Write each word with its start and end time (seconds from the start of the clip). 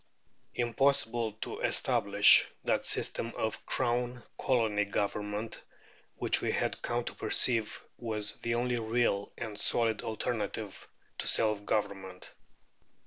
Impossible 0.55 1.33
to 1.33 1.59
establish 1.59 2.49
that 2.63 2.85
system 2.85 3.31
of 3.35 3.63
Crown 3.67 4.23
Colony 4.35 4.83
Government 4.83 5.61
which 6.15 6.41
we 6.41 6.51
had 6.53 6.81
come 6.81 7.03
to 7.03 7.13
perceive 7.13 7.79
was 7.99 8.33
the 8.37 8.55
only 8.55 8.79
real 8.79 9.31
and 9.37 9.59
solid 9.59 10.01
alternative 10.01 10.87
to 11.19 11.27
self 11.27 11.63
government. 11.65 12.33